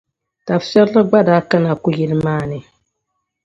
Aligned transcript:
Tafirili 0.45 1.01
gba 1.07 1.19
daa 1.27 1.41
kana 1.49 1.71
ku'yili 1.81 2.17
maa 2.25 2.43
ni. 2.49 2.59